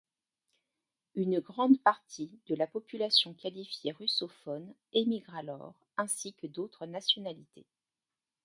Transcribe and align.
Une 1.13 1.39
grande 1.41 1.79
partie 1.79 2.31
de 2.47 2.55
la 2.55 2.65
population 2.65 3.35
qualifiée 3.35 3.91
russophone 3.91 4.73
émigre 4.93 5.35
alors, 5.35 5.75
ainsi 5.95 6.33
que 6.33 6.47
d'autres 6.47 6.87
nationalités. 6.87 7.67